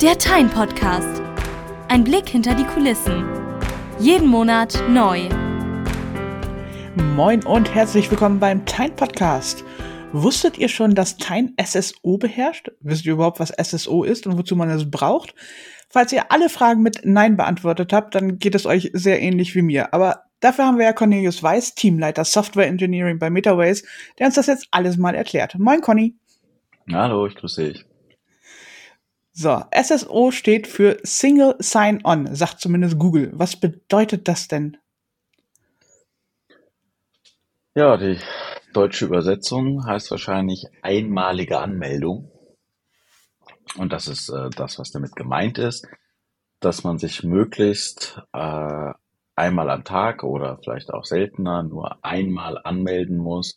[0.00, 1.20] Der Tyne Podcast.
[1.88, 3.22] Ein Blick hinter die Kulissen.
[3.98, 5.28] Jeden Monat neu.
[7.14, 9.62] Moin und herzlich willkommen beim Tyne Podcast.
[10.12, 12.70] Wusstet ihr schon, dass Tyne SSO beherrscht?
[12.80, 15.34] Wisst ihr überhaupt, was SSO ist und wozu man es braucht?
[15.90, 19.60] Falls ihr alle Fragen mit Nein beantwortet habt, dann geht es euch sehr ähnlich wie
[19.60, 19.92] mir.
[19.92, 23.84] Aber dafür haben wir ja Cornelius Weiß, Teamleiter Software Engineering bei Metaways,
[24.18, 25.58] der uns das jetzt alles mal erklärt.
[25.58, 26.14] Moin, Conny.
[26.90, 27.89] Hallo, ich grüße dich.
[29.42, 33.30] So, SSO steht für Single Sign-On, sagt zumindest Google.
[33.32, 34.76] Was bedeutet das denn?
[37.74, 38.18] Ja, die
[38.74, 42.30] deutsche Übersetzung heißt wahrscheinlich einmalige Anmeldung.
[43.78, 45.88] Und das ist äh, das, was damit gemeint ist,
[46.60, 48.92] dass man sich möglichst äh,
[49.36, 53.56] einmal am Tag oder vielleicht auch seltener nur einmal anmelden muss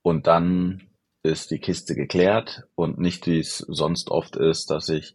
[0.00, 0.89] und dann
[1.22, 5.14] ist die Kiste geklärt und nicht wie es sonst oft ist, dass ich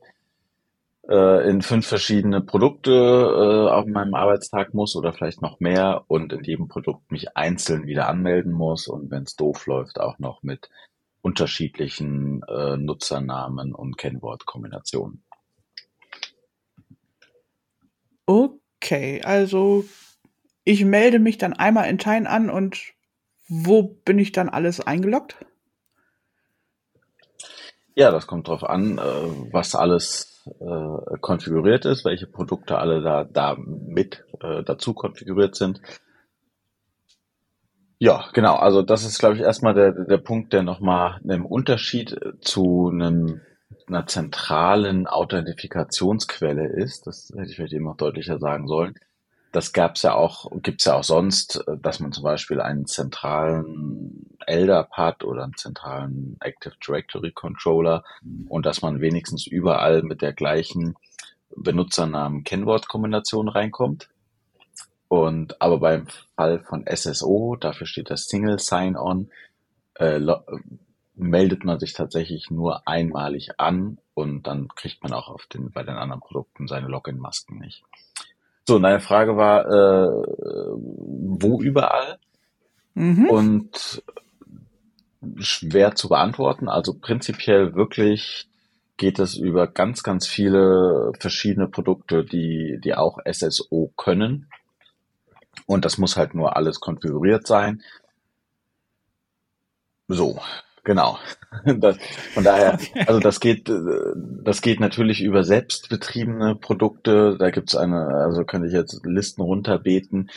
[1.08, 6.34] äh, in fünf verschiedene Produkte äh, auf meinem Arbeitstag muss oder vielleicht noch mehr und
[6.34, 10.44] in jedem Produkt mich einzeln wieder anmelden muss und wenn es doof läuft auch noch
[10.44, 10.70] mit
[11.22, 15.24] unterschiedlichen äh, Nutzernamen und Kennwortkombinationen.
[18.28, 19.86] Okay, also
[20.64, 22.94] ich melde mich dann einmal in Time an und
[23.48, 25.45] wo bin ich dann alles eingeloggt?
[27.96, 29.02] Ja, das kommt drauf an, äh,
[29.54, 35.82] was alles äh, konfiguriert ist, welche Produkte alle da, da mit äh, dazu konfiguriert sind.
[37.98, 38.56] Ja, genau.
[38.56, 43.40] Also das ist, glaube ich, erstmal der, der Punkt, der nochmal einen Unterschied zu einem,
[43.88, 47.08] einer zentralen Authentifikationsquelle ist.
[47.08, 48.96] Das hätte ich vielleicht eben noch deutlicher sagen sollen.
[49.56, 54.92] Das gab's ja auch, gibt's ja auch sonst, dass man zum Beispiel einen zentralen LDAP
[54.92, 58.04] hat oder einen zentralen Active Directory Controller
[58.50, 60.98] und dass man wenigstens überall mit der gleichen
[61.56, 64.10] Benutzernamen-Kennwortkombination reinkommt.
[65.08, 69.30] Und aber beim Fall von SSO, dafür steht das Single Sign-On,
[69.94, 70.20] äh,
[71.14, 75.84] meldet man sich tatsächlich nur einmalig an und dann kriegt man auch auf den, bei
[75.84, 77.86] den anderen Produkten seine Login-Masken nicht.
[78.68, 80.26] So, deine Frage war, äh,
[80.76, 82.18] wo überall?
[82.96, 83.30] Mhm.
[83.30, 84.04] Und
[85.38, 86.68] schwer zu beantworten.
[86.68, 88.48] Also prinzipiell wirklich
[88.98, 94.50] geht es über ganz, ganz viele verschiedene Produkte, die, die auch SSO können.
[95.66, 97.82] Und das muss halt nur alles konfiguriert sein.
[100.08, 100.40] So,
[100.86, 101.20] genau.
[101.66, 101.98] Das,
[102.34, 103.72] von daher, also das geht,
[104.44, 107.38] das geht natürlich über selbstbetriebene Produkte.
[107.40, 110.30] Da gibt's eine, also könnte ich jetzt Listen runterbeten.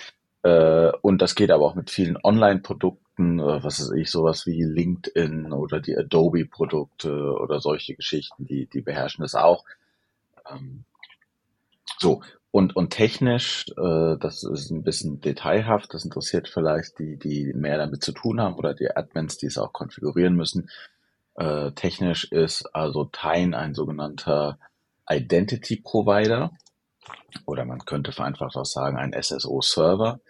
[0.44, 4.62] Äh, und das geht aber auch mit vielen Online-Produkten, äh, was weiß ich, sowas wie
[4.62, 9.64] LinkedIn oder die Adobe-Produkte oder solche Geschichten, die, die beherrschen das auch.
[11.98, 17.52] So, und, und technisch, äh, das ist ein bisschen detailhaft, das interessiert vielleicht die, die
[17.54, 20.70] mehr damit zu tun haben oder die Admins, die es auch konfigurieren müssen.
[21.34, 24.58] Äh, technisch ist also Tyne ein sogenannter
[25.08, 26.52] Identity Provider
[27.46, 30.20] oder man könnte vereinfacht auch sagen ein SSO-Server.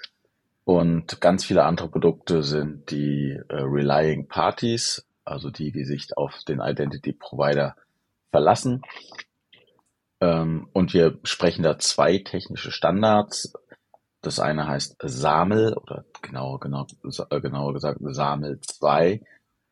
[0.64, 6.44] Und ganz viele andere Produkte sind die äh, Relying Parties, also die, die sich auf
[6.46, 7.74] den Identity Provider
[8.30, 8.82] verlassen.
[10.20, 13.52] Ähm, und wir sprechen da zwei technische Standards.
[14.20, 16.86] Das eine heißt SAML oder genau, genau,
[17.30, 19.20] genauer gesagt SAML 2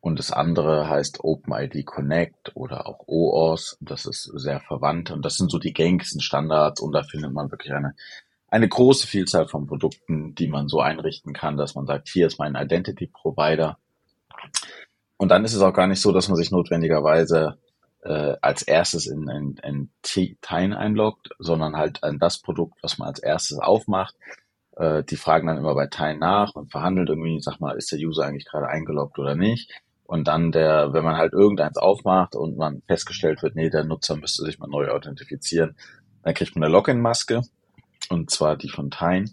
[0.06, 3.76] und das andere heißt OpenID Connect oder auch OAuth.
[3.80, 7.50] Das ist sehr verwandt und das sind so die gängigsten Standards und da findet man
[7.50, 7.96] wirklich eine,
[8.48, 12.38] eine große Vielzahl von Produkten, die man so einrichten kann, dass man sagt, hier ist
[12.38, 13.78] mein Identity Provider.
[15.16, 17.58] Und dann ist es auch gar nicht so, dass man sich notwendigerweise
[18.06, 23.08] äh, als erstes in, in, in Tine einloggt, sondern halt an das Produkt, was man
[23.08, 24.14] als erstes aufmacht.
[24.76, 27.98] Äh, die fragen dann immer bei Tine nach und verhandelt irgendwie, sag mal, ist der
[27.98, 29.72] User eigentlich gerade eingeloggt oder nicht.
[30.04, 34.16] Und dann der, wenn man halt irgendeins aufmacht und man festgestellt wird, nee, der Nutzer
[34.16, 35.76] müsste sich mal neu authentifizieren,
[36.22, 37.42] dann kriegt man eine Login-Maske
[38.08, 39.30] und zwar die von Tine.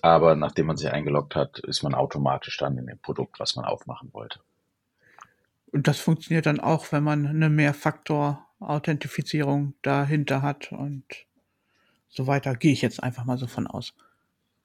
[0.00, 3.64] Aber nachdem man sich eingeloggt hat, ist man automatisch dann in dem Produkt, was man
[3.64, 4.40] aufmachen wollte.
[5.72, 11.04] Und das funktioniert dann auch, wenn man eine Mehrfaktor-Authentifizierung dahinter hat und
[12.08, 12.54] so weiter.
[12.54, 13.94] Gehe ich jetzt einfach mal so von aus.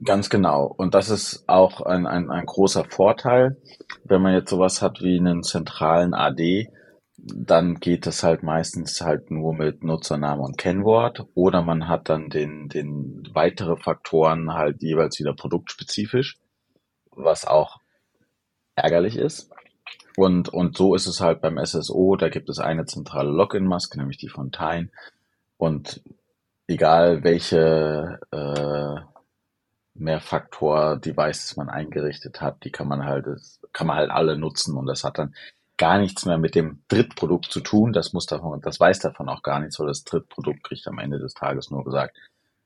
[0.04, 0.65] Ganz genau.
[0.65, 3.57] Und das ist auch ein, ein, ein großer Vorteil,
[4.04, 6.69] wenn man jetzt sowas hat wie einen zentralen AD,
[7.18, 12.30] dann geht das halt meistens halt nur mit Nutzername und Kennwort oder man hat dann
[12.30, 16.38] den, den weitere Faktoren halt jeweils wieder produktspezifisch,
[17.12, 17.80] was auch
[18.75, 19.50] ärgerlich ist.
[20.18, 24.18] Und, und so ist es halt beim SSO, da gibt es eine zentrale Login-Maske, nämlich
[24.18, 24.90] die von Tyne.
[25.58, 26.02] Und
[26.66, 28.96] egal welche äh,
[29.94, 33.28] Mehrfaktor-Devices man eingerichtet hat, die kann man halt,
[33.74, 35.36] kann man halt alle nutzen und das hat dann
[35.78, 37.94] gar nichts mehr mit dem Drittprodukt zu tun.
[37.94, 41.19] Das muss davon, das weiß davon auch gar nichts, weil das Drittprodukt kriegt am Ende
[41.19, 42.18] des Tages nur gesagt,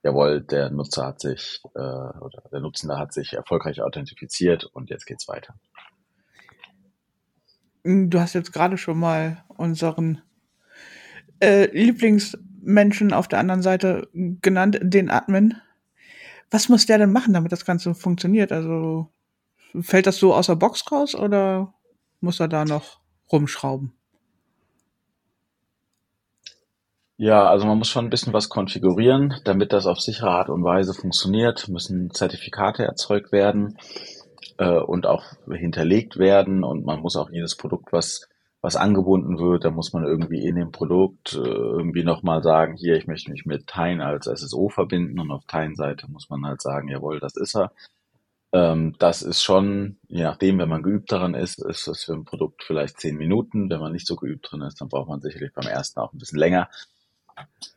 [0.04, 5.06] jawohl, der Nutzer hat sich äh, oder der Nutzende hat sich erfolgreich authentifiziert und jetzt
[5.06, 5.54] geht's weiter.
[7.84, 10.22] Du hast jetzt gerade schon mal unseren
[11.40, 15.56] äh, Lieblingsmenschen auf der anderen Seite genannt, den Admin.
[16.52, 18.52] Was muss der denn machen, damit das Ganze funktioniert?
[18.52, 19.08] Also
[19.80, 21.74] fällt das so aus der Box raus oder
[22.20, 23.00] muss er da noch
[23.32, 23.94] rumschrauben?
[27.18, 30.64] Ja, also man muss schon ein bisschen was konfigurieren, damit das auf sichere Art und
[30.64, 33.78] Weise funktioniert, müssen Zertifikate erzeugt werden
[34.62, 38.28] äh, und auch hinterlegt werden und man muss auch jedes Produkt, was
[38.64, 42.96] was angebunden wird, da muss man irgendwie in dem Produkt äh, irgendwie nochmal sagen, hier,
[42.96, 46.88] ich möchte mich mit Tine als SSO verbinden und auf Tine-Seite muss man halt sagen,
[46.88, 47.72] jawohl, das ist er.
[48.54, 52.24] Ähm, das ist schon, je nachdem, wenn man geübt daran ist, ist das für ein
[52.26, 53.68] Produkt vielleicht zehn Minuten.
[53.72, 56.20] Wenn man nicht so geübt drin ist, dann braucht man sicherlich beim ersten auch ein
[56.20, 56.70] bisschen länger.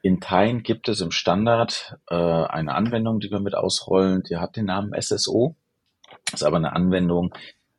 [0.03, 4.57] In Tine gibt es im Standard äh, eine Anwendung, die wir mit ausrollen, die hat
[4.57, 5.57] den Namen SSO.
[6.35, 7.35] Ist aber eine Anwendung,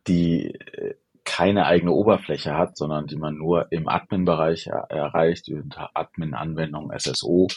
[0.08, 5.90] die äh, keine eigene Oberfläche hat, sondern die man nur im Admin-Bereich er erreicht, unter
[5.96, 7.48] Admin-Anwendung SSO.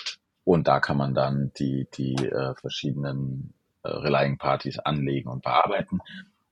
[0.44, 3.52] Und da kann man dann die, die äh, verschiedenen
[3.82, 6.00] äh, Relying-Partys anlegen und bearbeiten.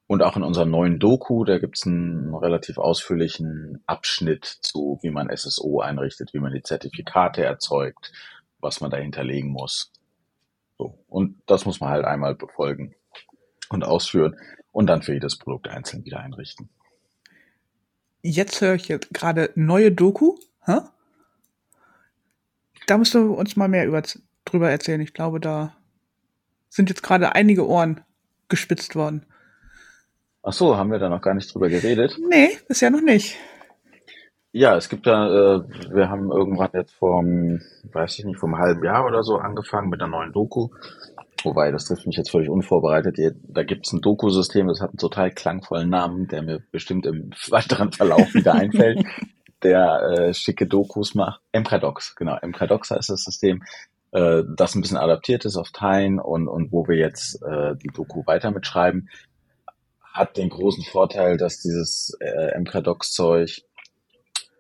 [0.07, 5.11] Und auch in unserem neuen Doku, da gibt es einen relativ ausführlichen Abschnitt zu, wie
[5.11, 8.13] man SSO einrichtet, wie man die Zertifikate erzeugt,
[8.61, 9.91] was man da hinterlegen muss.
[10.79, 10.99] So.
[11.09, 12.95] Und das muss man halt einmal befolgen
[13.69, 14.37] und ausführen
[14.73, 16.69] und dann für jedes Produkt einzeln wieder einrichten
[18.27, 20.37] jetzt höre ich jetzt gerade neue Doku.
[20.65, 20.81] Hä?
[22.87, 24.03] Da musst du uns mal mehr über,
[24.45, 25.01] drüber erzählen.
[25.01, 25.75] Ich glaube, da
[26.69, 28.03] sind jetzt gerade einige Ohren
[28.49, 29.25] gespitzt worden.
[30.43, 32.17] Ach so, haben wir da noch gar nicht drüber geredet?
[32.29, 33.37] Nee, bisher noch nicht.
[34.53, 35.61] Ja, es gibt da, äh,
[35.93, 37.61] wir haben irgendwann jetzt vom,
[37.93, 40.69] weiß ich nicht, vom halben Jahr oder so angefangen mit einer neuen Doku.
[41.47, 43.17] Wobei, das trifft mich jetzt völlig unvorbereitet.
[43.45, 47.31] Da gibt es ein Doku-System, das hat einen total klangvollen Namen, der mir bestimmt im
[47.51, 49.05] weiteren Verlauf wieder einfällt,
[49.63, 51.41] der äh, schicke Dokus macht.
[51.53, 52.37] MKDocs, genau.
[52.43, 53.63] MKDocs heißt das System,
[54.11, 57.93] äh, das ein bisschen adaptiert ist auf Tine und, und wo wir jetzt äh, die
[57.95, 59.09] Doku weiter mitschreiben,
[60.03, 63.63] hat den großen Vorteil, dass dieses äh, MKDocs-Zeug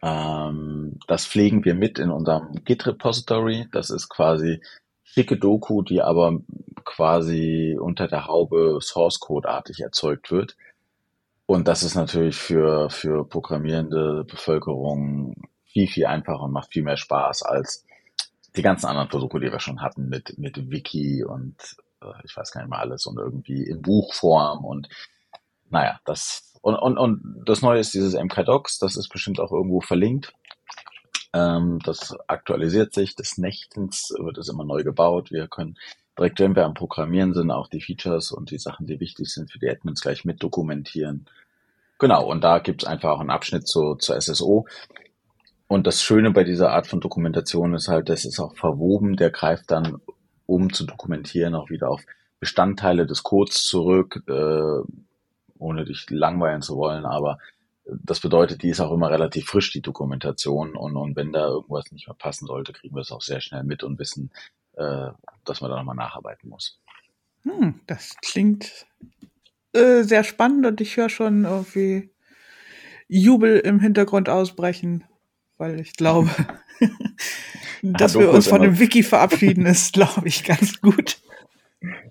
[0.03, 3.67] ähm, das pflegen wir mit in unserem Git-Repository.
[3.73, 4.61] Das ist quasi
[5.07, 6.41] schicke Doku, die aber
[6.85, 10.57] quasi unter der Haube Source Code artig erzeugt wird.
[11.47, 16.97] Und das ist natürlich für, für programmierende Bevölkerung viel, viel einfacher und macht viel mehr
[16.97, 17.85] Spaß als
[18.57, 21.55] die ganzen anderen Versuche, die wir schon hatten mit, mit Wiki und
[22.03, 24.89] äh, ich weiß gar nicht mehr alles und irgendwie in Buchform und
[25.69, 29.81] naja, das und, und, und das Neue ist dieses MKDocs, das ist bestimmt auch irgendwo
[29.81, 30.33] verlinkt.
[31.37, 35.31] Ähm, das aktualisiert sich, des Nächtens wird es immer neu gebaut.
[35.31, 35.77] Wir können
[36.19, 39.53] direkt, wenn wir am Programmieren sind, auch die Features und die Sachen, die wichtig sind
[39.53, 41.27] für die Admins gleich mit dokumentieren.
[41.99, 44.67] Genau, und da gibt es einfach auch einen Abschnitt zu, zur SSO.
[45.69, 49.31] Und das Schöne bei dieser Art von Dokumentation ist halt, das ist auch verwoben, der
[49.31, 50.01] greift dann,
[50.47, 52.03] um zu dokumentieren, auch wieder auf
[52.41, 54.81] Bestandteile des Codes zurück, äh,
[55.59, 57.39] ohne dich langweilen zu wollen, aber
[57.89, 60.77] das bedeutet, die ist auch immer relativ frisch, die Dokumentation.
[60.77, 63.65] Und, und wenn da irgendwas nicht mehr passen sollte, kriegen wir es auch sehr schnell
[63.65, 64.31] mit und wissen,
[64.75, 65.09] äh,
[65.45, 66.81] dass man da nochmal nacharbeiten muss.
[67.43, 68.87] Hm, das klingt
[69.73, 72.11] äh, sehr spannend und ich höre schon irgendwie
[73.09, 75.05] Jubel im Hintergrund ausbrechen,
[75.57, 76.31] weil ich glaube,
[77.83, 81.19] dass ja, wir uns von dem Wiki verabschieden, ist, glaube ich, ganz gut.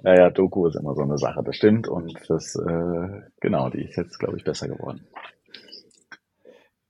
[0.03, 1.87] Naja, Doku ist immer so eine Sache, das stimmt.
[1.87, 5.05] Und das, äh, genau, die ist jetzt, glaube ich, besser geworden.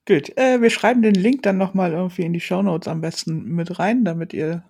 [0.07, 3.43] Gut, äh, wir schreiben den Link dann nochmal irgendwie in die Show Notes am besten
[3.55, 4.63] mit rein, damit ihr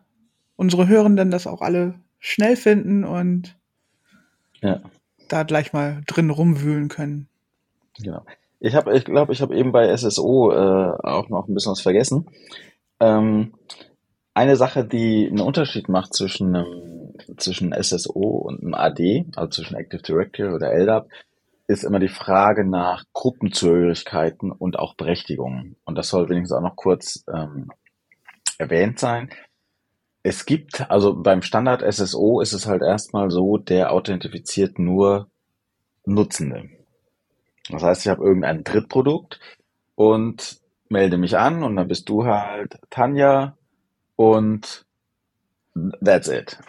[0.55, 3.57] unsere Hörenden das auch alle schnell finden und
[4.61, 4.81] ja.
[5.27, 7.27] da gleich mal drin rumwühlen können.
[7.97, 8.25] Genau.
[8.59, 11.81] Ich habe, ich glaube, ich habe eben bei SSO äh, auch noch ein bisschen was
[11.81, 12.27] vergessen.
[13.01, 13.53] Ähm,
[14.33, 19.75] eine Sache, die einen Unterschied macht zwischen einem, zwischen SSO und einem AD, also zwischen
[19.75, 21.09] Active Directory oder LDAP,
[21.67, 25.75] ist immer die Frage nach Gruppenzugehörigkeiten und auch Berechtigungen.
[25.85, 27.71] Und das soll wenigstens auch noch kurz ähm,
[28.57, 29.29] erwähnt sein.
[30.21, 35.29] Es gibt, also beim Standard SSO ist es halt erstmal so, der authentifiziert nur
[36.05, 36.69] Nutzende.
[37.69, 39.39] Das heißt, ich habe irgendein Drittprodukt
[39.95, 43.57] und melde mich an und dann bist du halt Tanja
[44.15, 44.85] und
[46.03, 46.59] that's it.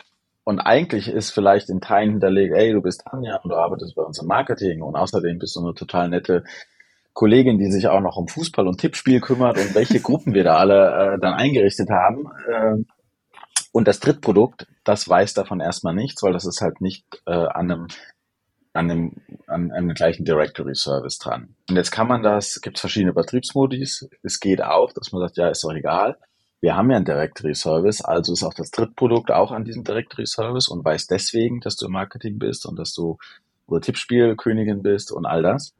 [0.48, 4.02] Und eigentlich ist vielleicht in Teilen hinterlegt, ey, du bist Anja und du arbeitest bei
[4.02, 6.44] uns im Marketing und außerdem bist du eine total nette
[7.14, 10.54] Kollegin, die sich auch noch um Fußball und Tippspiel kümmert und welche Gruppen wir da
[10.54, 12.28] alle äh, dann eingerichtet haben.
[12.48, 12.84] Äh,
[13.72, 17.72] und das Drittprodukt, das weiß davon erstmal nichts, weil das ist halt nicht äh, an
[17.72, 17.88] einem
[18.72, 19.12] an dem,
[19.48, 21.56] an, dem gleichen Directory Service dran.
[21.68, 24.08] Und jetzt kann man das, gibt es verschiedene Betriebsmodis.
[24.22, 26.18] Es geht auch, dass man sagt, ja, ist doch egal.
[26.60, 30.26] Wir haben ja einen Directory Service, also ist auch das Drittprodukt auch an diesem Directory
[30.26, 33.18] Service und weiß deswegen, dass du im Marketing bist und dass du
[33.66, 35.74] oder Tippspielkönigin bist und all das.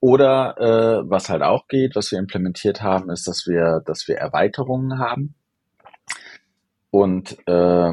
[0.00, 4.16] Oder äh, was halt auch geht, was wir implementiert haben, ist, dass wir, dass wir
[4.16, 5.34] Erweiterungen haben.
[6.90, 7.92] Und äh,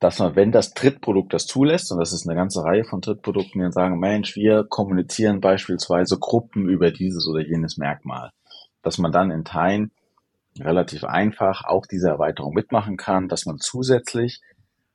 [0.00, 3.60] dass man, wenn das Drittprodukt das zulässt, und das ist eine ganze Reihe von Drittprodukten,
[3.60, 8.30] die dann sagen, Mensch, wir kommunizieren beispielsweise Gruppen über dieses oder jenes Merkmal,
[8.82, 9.92] dass man dann in Teilen
[10.60, 14.40] relativ einfach auch diese Erweiterung mitmachen kann, dass man zusätzlich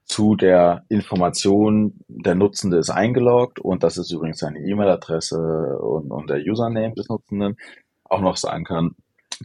[0.05, 6.29] zu der Information, der Nutzende ist eingeloggt und das ist übrigens seine E-Mail-Adresse und, und
[6.29, 7.57] der Username des Nutzenden,
[8.05, 8.95] auch noch sagen kann,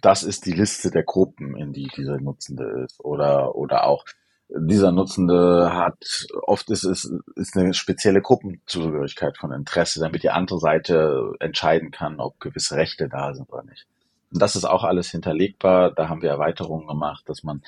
[0.01, 2.99] das ist die Liste der Gruppen, in die dieser Nutzende ist.
[3.05, 4.05] Oder, oder auch
[4.49, 10.59] dieser Nutzende hat, oft ist es ist eine spezielle Gruppenzugehörigkeit von Interesse, damit die andere
[10.59, 13.87] Seite entscheiden kann, ob gewisse Rechte da sind oder nicht.
[14.35, 15.93] Das ist auch alles hinterlegbar.
[15.93, 17.63] Da haben wir Erweiterungen gemacht, dass man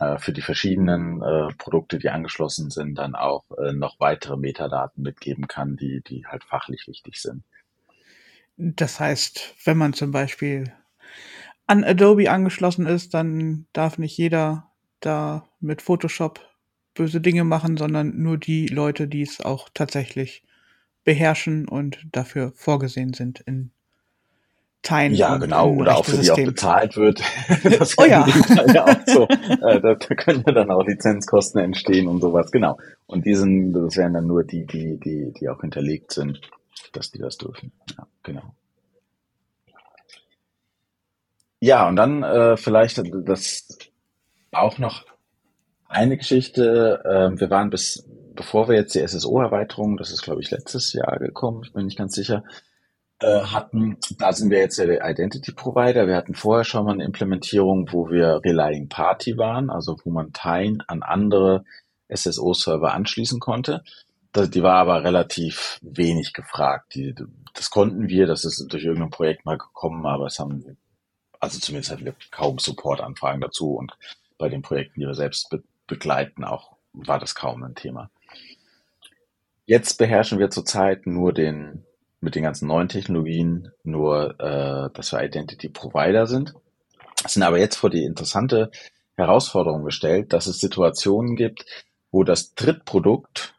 [0.00, 5.02] äh, für die verschiedenen äh, Produkte, die angeschlossen sind, dann auch äh, noch weitere Metadaten
[5.02, 7.44] mitgeben kann, die, die halt fachlich wichtig sind.
[8.56, 10.72] Das heißt, wenn man zum Beispiel
[11.66, 16.40] an Adobe angeschlossen ist, dann darf nicht jeder da mit Photoshop
[16.94, 20.42] böse Dinge machen, sondern nur die Leute, die es auch tatsächlich
[21.04, 23.70] beherrschen und dafür vorgesehen sind in
[24.82, 25.14] Teilen.
[25.14, 25.70] Ja, genau.
[25.70, 27.20] Oder auch für die auch bezahlt wird.
[27.78, 28.26] das oh ja.
[28.72, 29.24] ja auch so.
[29.26, 32.50] Äh, da, da können ja dann auch Lizenzkosten entstehen und sowas.
[32.52, 32.78] Genau.
[33.06, 36.40] Und die sind, das wären dann nur die, die, die, die auch hinterlegt sind,
[36.92, 37.72] dass die das dürfen.
[37.96, 38.54] Ja, genau.
[41.60, 43.66] Ja, und dann äh, vielleicht das
[44.52, 45.04] auch noch
[45.88, 47.02] eine Geschichte.
[47.04, 51.18] Äh, wir waren bis, bevor wir jetzt die SSO-Erweiterung, das ist glaube ich letztes Jahr
[51.18, 52.65] gekommen, ich bin nicht ganz sicher, äh,
[53.24, 56.06] hatten, da sind wir jetzt der Identity Provider.
[56.06, 60.32] Wir hatten vorher schon mal eine Implementierung, wo wir Relying Party waren, also wo man
[60.32, 61.64] Teilen an andere
[62.14, 63.82] SSO-Server anschließen konnte.
[64.34, 66.94] Die war aber relativ wenig gefragt.
[66.94, 67.14] Die,
[67.54, 70.76] das konnten wir, das ist durch irgendein Projekt mal gekommen, aber es haben,
[71.40, 73.96] also zumindest hatten wir kaum Support-Anfragen dazu und
[74.36, 78.10] bei den Projekten, die wir selbst be begleiten, auch war das kaum ein Thema.
[79.66, 81.84] Jetzt beherrschen wir zurzeit nur den
[82.26, 86.54] mit den ganzen neuen Technologien nur, äh, dass wir Identity Provider sind.
[87.24, 88.72] Sind aber jetzt vor die interessante
[89.16, 91.64] Herausforderung gestellt, dass es Situationen gibt,
[92.10, 93.54] wo das Drittprodukt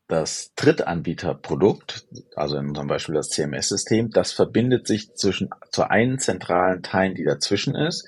[0.07, 6.83] das Drittanbieterprodukt, also in unserem Beispiel das CMS-System, das verbindet sich zwischen zur einen zentralen
[6.83, 8.07] Teil, die dazwischen ist,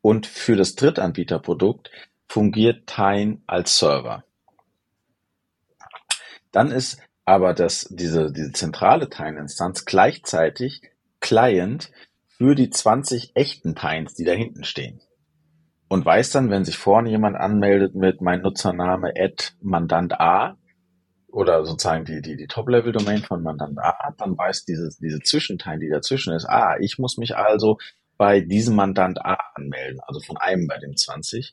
[0.00, 1.90] und für das Drittanbieterprodukt
[2.28, 4.24] fungiert Tine als Server.
[6.52, 10.82] Dann ist aber das, diese, diese zentrale Tine-Instanz gleichzeitig
[11.20, 11.90] Client
[12.40, 15.02] für die 20 echten Pines, die da hinten stehen.
[15.88, 20.56] Und weiß dann, wenn sich vorne jemand anmeldet mit mein Nutzername at Mandant A,
[21.28, 25.90] oder sozusagen die, die, die Top-Level-Domain von Mandant A, dann weiß diese, diese Zwischenteil, die
[25.90, 27.76] dazwischen ist, ah, ich muss mich also
[28.16, 31.52] bei diesem Mandant A anmelden, also von einem bei dem 20.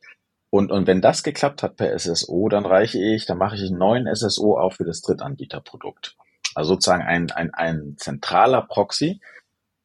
[0.50, 3.78] Und, und wenn das geklappt hat per SSO, dann reiche ich, dann mache ich einen
[3.78, 6.16] neuen SSO auch für das Drittanbieterprodukt.
[6.56, 9.20] Also sozusagen ein, ein, ein zentraler Proxy.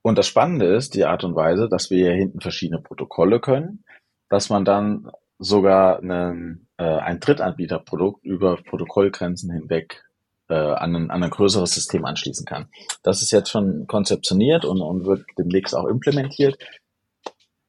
[0.03, 3.85] Und das Spannende ist die Art und Weise, dass wir hier hinten verschiedene Protokolle können,
[4.29, 10.05] dass man dann sogar einen, äh, ein Drittanbieterprodukt über Protokollgrenzen hinweg
[10.49, 12.69] äh, an, ein, an ein größeres System anschließen kann.
[13.03, 16.59] Das ist jetzt schon konzeptioniert und, und wird demnächst auch implementiert.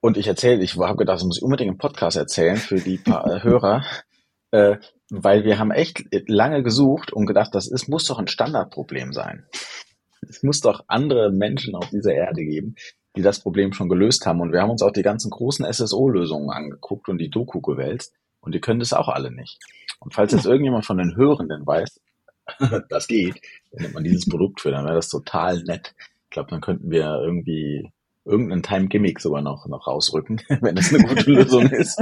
[0.01, 2.97] Und ich erzähle, ich habe gedacht, das muss ich unbedingt im Podcast erzählen für die
[2.97, 3.85] paar äh, Hörer,
[4.51, 4.77] äh,
[5.09, 9.45] weil wir haben echt lange gesucht und gedacht, das ist, muss doch ein Standardproblem sein.
[10.29, 12.75] Es muss doch andere Menschen auf dieser Erde geben,
[13.15, 14.41] die das Problem schon gelöst haben.
[14.41, 18.13] Und wir haben uns auch die ganzen großen SSO-Lösungen angeguckt und die Doku gewälzt.
[18.41, 19.59] Und die können das auch alle nicht.
[19.99, 22.01] Und falls jetzt irgendjemand von den Hörenden weiß,
[22.89, 23.39] das geht,
[23.71, 25.93] dann nimmt man dieses Produkt für, dann wäre das total nett.
[26.25, 27.91] Ich glaube, dann könnten wir irgendwie
[28.25, 32.01] irgendeinen Time-Gimmick sogar noch, noch rausrücken, wenn das eine gute Lösung ist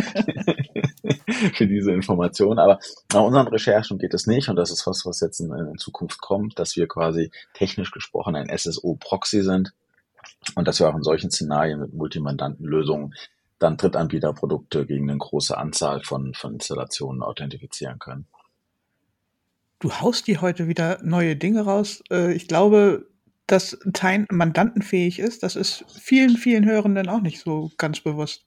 [1.54, 2.60] für diese Information.
[2.60, 2.80] Aber
[3.14, 6.22] nach unseren Recherchen geht es nicht und das ist was, was jetzt in, in Zukunft
[6.22, 9.74] kommt, dass wir quasi technisch gesprochen ein SSO-Proxy sind
[10.56, 13.14] und dass wir auch in solchen Szenarien mit Multimandantenlösungen
[13.60, 18.26] dann Drittanbieterprodukte gegen eine große Anzahl von, von Installationen authentifizieren können.
[19.80, 22.04] Du haust dir heute wieder neue Dinge raus.
[22.12, 23.08] Äh, ich glaube,
[23.48, 28.46] dass Teil mandantenfähig ist, das ist vielen, vielen Hörenden auch nicht so ganz bewusst.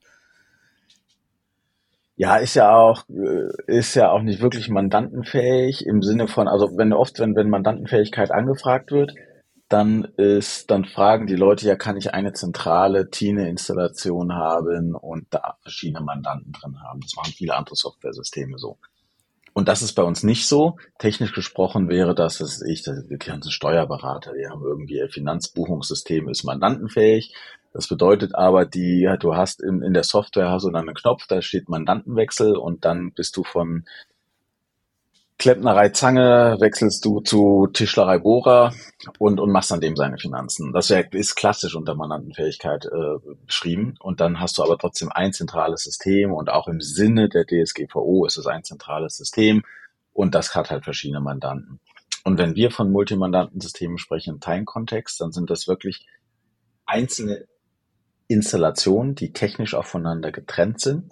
[2.17, 6.77] Ja, ist ja auch, äh, ist ja auch nicht wirklich mandantenfähig im Sinne von, also
[6.77, 9.15] wenn oft, wenn, wenn Mandantenfähigkeit angefragt wird,
[9.69, 15.57] dann ist, dann fragen die Leute ja, kann ich eine zentrale Tine-Installation haben und da
[15.63, 17.01] verschiedene Mandanten drin haben.
[17.01, 18.79] Das machen viele andere Software-Systeme so.
[19.55, 20.77] Und das ist bei uns nicht so.
[20.99, 26.45] Technisch gesprochen wäre das, dass ich, die ganzen Steuerberater, die haben irgendwie ihr Finanzbuchungssystem ist
[26.45, 27.35] mandantenfähig.
[27.75, 31.27] Das bedeutet aber, die, du hast in, in der Software hast du dann einen Knopf,
[31.27, 33.85] da steht Mandantenwechsel und dann bist du von
[35.39, 38.73] Klempnerei Zange wechselst du zu Tischlerei Bohrer
[39.19, 40.73] und, und machst an dem seine Finanzen.
[40.73, 43.97] Das ist klassisch unter Mandantenfähigkeit äh, beschrieben.
[43.99, 48.25] Und dann hast du aber trotzdem ein zentrales System und auch im Sinne der DSGVO
[48.27, 49.65] ist es ein zentrales System
[50.13, 51.81] und das hat halt verschiedene Mandanten.
[52.23, 56.07] Und wenn wir von Multimandantensystemen sprechen im Time-Kontext, dann sind das wirklich
[56.87, 57.45] einzelne
[58.35, 61.11] Installationen, die technisch auch voneinander getrennt sind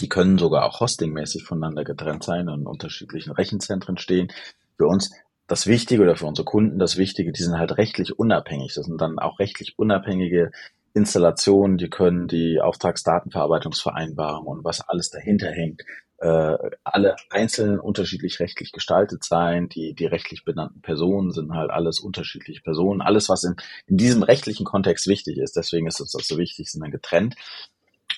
[0.00, 4.28] die können sogar auch hostingmäßig voneinander getrennt sein und in unterschiedlichen Rechenzentren stehen.
[4.76, 5.10] Für uns
[5.46, 8.74] das Wichtige oder für unsere Kunden das Wichtige, die sind halt rechtlich unabhängig.
[8.74, 10.50] Das sind dann auch rechtlich unabhängige
[10.94, 15.82] Installationen, die können die Auftragsdatenverarbeitungsvereinbarung und was alles dahinter hängt,
[16.24, 19.68] äh, alle einzeln unterschiedlich rechtlich gestaltet sein.
[19.68, 23.02] Die, die rechtlich benannten Personen sind halt alles unterschiedliche Personen.
[23.02, 23.56] Alles, was in,
[23.86, 27.34] in diesem rechtlichen Kontext wichtig ist, deswegen ist es das so wichtig, sind dann getrennt.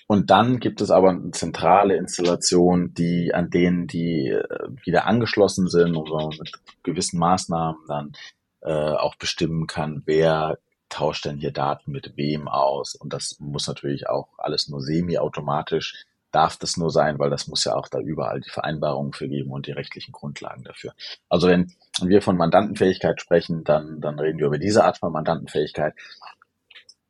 [0.07, 5.67] Und dann gibt es aber eine zentrale Installation, die an denen die äh, wieder angeschlossen
[5.67, 6.53] sind man mit
[6.85, 8.13] gewissen Maßnahmen dann
[8.61, 12.95] äh, auch bestimmen kann, wer tauscht denn hier Daten mit wem aus.
[12.95, 17.65] Und das muss natürlich auch alles nur semi-automatisch darf das nur sein, weil das muss
[17.65, 20.93] ja auch da überall die Vereinbarungen für geben und die rechtlichen Grundlagen dafür.
[21.29, 25.95] Also wenn wir von Mandantenfähigkeit sprechen, dann, dann reden wir über diese Art von Mandantenfähigkeit.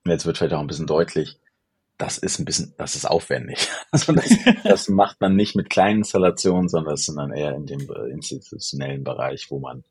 [0.05, 1.41] Jetzt wird vielleicht auch ein bisschen deutlich,
[1.99, 3.69] das ist ein bisschen, das ist aufwendig.
[3.91, 4.29] Also das,
[4.65, 9.05] das macht man nicht mit kleinen Installationen, sondern das sind dann eher in dem institutionellen
[9.05, 9.85] Bereich, wo man,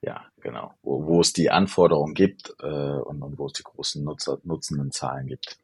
[0.00, 4.02] ja, genau, wo, wo es die Anforderungen gibt äh, und, und wo es die großen
[4.02, 5.58] Nutzer, nutzenden Zahlen gibt.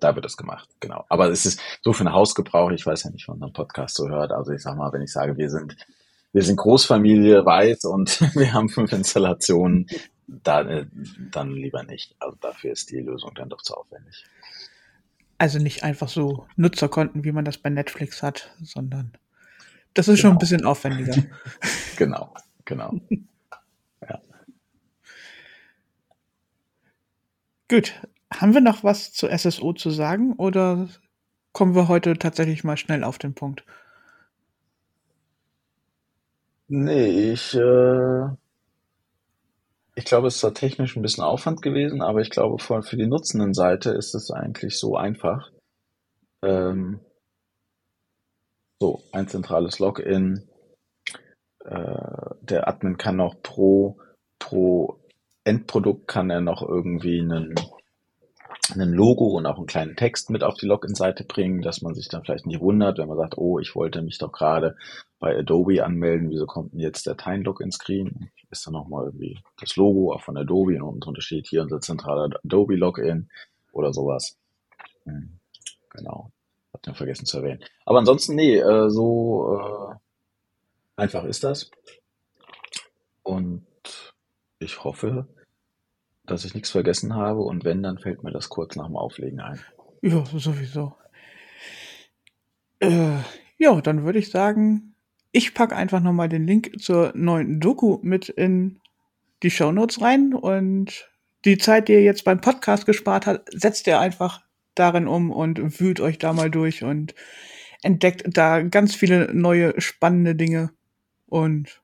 [0.00, 1.04] Da wird das gemacht, genau.
[1.08, 4.08] Aber es ist so für einen Hausgebrauch, ich weiß ja nicht, wann man Podcast so
[4.08, 4.32] hört.
[4.32, 5.76] Also ich sag mal, wenn ich sage, wir sind,
[6.32, 9.86] wir sind Großfamilie weiß und wir haben fünf Installationen,
[10.26, 10.90] dann,
[11.32, 12.14] dann lieber nicht.
[12.18, 14.24] Also dafür ist die Lösung dann doch zu aufwendig.
[15.38, 19.12] Also nicht einfach so Nutzerkonten, wie man das bei Netflix hat, sondern
[19.94, 20.20] das ist genau.
[20.20, 21.24] schon ein bisschen aufwendiger.
[21.96, 22.34] genau,
[22.64, 23.00] genau.
[24.02, 24.20] Ja.
[27.68, 27.94] Gut.
[28.32, 30.88] Haben wir noch was zu SSO zu sagen oder
[31.52, 33.64] kommen wir heute tatsächlich mal schnell auf den Punkt?
[36.68, 38.28] Nee, ich äh,
[39.98, 42.96] ich glaube, es ist zwar technisch ein bisschen Aufwand gewesen, aber ich glaube, für, für
[42.96, 45.50] die nutzenden Seite ist es eigentlich so einfach.
[46.44, 47.00] Ähm,
[48.80, 50.48] so, ein zentrales Login.
[51.64, 53.98] Äh, der Admin kann noch pro,
[54.38, 55.00] pro
[55.42, 57.56] Endprodukt kann er noch irgendwie einen,
[58.70, 62.08] ein Logo und auch einen kleinen Text mit auf die Login-Seite bringen, dass man sich
[62.08, 64.76] dann vielleicht nicht wundert, wenn man sagt, oh, ich wollte mich doch gerade
[65.18, 68.30] bei Adobe anmelden, wieso kommt denn jetzt der Time-Login-Screen?
[68.50, 71.80] Ist dann nochmal irgendwie das Logo auch von Adobe und unten drunter steht hier unser
[71.80, 73.28] zentraler Adobe-Login
[73.72, 74.36] oder sowas.
[75.04, 75.38] Hm,
[75.90, 76.30] genau.
[76.72, 77.64] Hab den vergessen zu erwähnen.
[77.84, 79.94] Aber ansonsten, nee, äh, so äh,
[80.96, 81.70] einfach ist das.
[83.22, 83.66] Und
[84.58, 85.26] ich hoffe,
[86.30, 89.40] dass ich nichts vergessen habe und wenn, dann fällt mir das kurz nach dem Auflegen
[89.40, 89.60] ein.
[90.02, 90.94] Ja, sowieso.
[92.80, 93.18] Äh,
[93.58, 94.94] ja, dann würde ich sagen,
[95.32, 98.80] ich packe einfach nochmal den Link zur neuen Doku mit in
[99.42, 101.08] die Show Notes rein und
[101.44, 104.42] die Zeit, die ihr jetzt beim Podcast gespart habt, setzt ihr einfach
[104.74, 107.14] darin um und wühlt euch da mal durch und
[107.82, 110.70] entdeckt da ganz viele neue spannende Dinge.
[111.26, 111.82] Und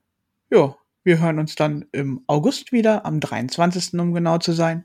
[0.49, 3.93] ja, wir hören uns dann im August wieder, am 23.
[3.99, 4.83] um genau zu sein.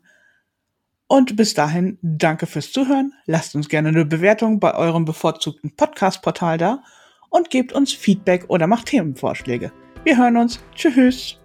[1.09, 3.14] Und bis dahin, danke fürs Zuhören.
[3.26, 6.85] Lasst uns gerne eine Bewertung bei eurem bevorzugten Podcast-Portal da
[7.30, 9.72] und gebt uns Feedback oder macht Themenvorschläge.
[10.04, 10.61] Wir hören uns.
[10.74, 11.38] Tschüss.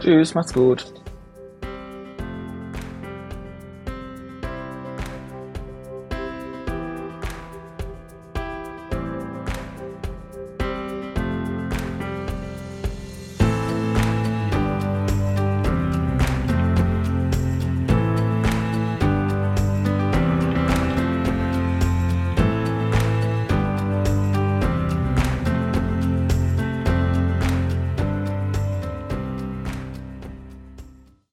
[0.00, 1.03] Tschüss, macht's gut.